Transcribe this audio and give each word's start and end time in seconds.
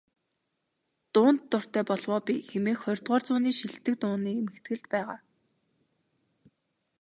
"Дуунд 1.13 1.41
дуртай 1.51 1.83
болов 1.89 2.11
оо 2.15 2.21
би" 2.27 2.33
хэмээх 2.49 2.79
ХХ 2.85 3.07
зууны 3.27 3.49
шилдэг 3.57 3.95
дууны 4.01 4.29
эмхэтгэлд 4.41 4.85
байгаа. 4.93 5.19